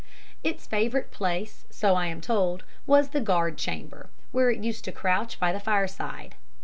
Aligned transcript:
Its 0.43 0.65
favourite 0.65 1.11
place, 1.11 1.65
so 1.69 1.93
I 1.93 2.07
am 2.07 2.21
told, 2.21 2.63
was 2.87 3.09
the 3.09 3.21
guard 3.21 3.55
chamber, 3.55 4.09
where 4.31 4.49
it 4.49 4.63
used 4.63 4.83
to 4.85 4.91
crouch 4.91 5.39
by 5.39 5.53
the 5.53 5.59
fireside. 5.59 6.33